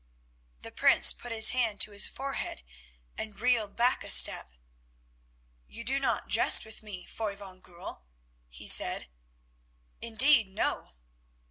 [0.63, 2.63] The Prince put his hand to his forehead
[3.19, 4.49] and reeled back a step.
[5.67, 8.01] "You do not jest with me, Foy van Goorl?"
[8.49, 9.09] he said.
[10.01, 10.95] "Indeed no."